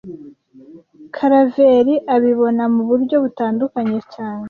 Karaveri 1.15 1.95
abibona 2.15 2.63
muburyo 2.75 3.15
butandukanye 3.23 3.99
cyane 4.13 4.39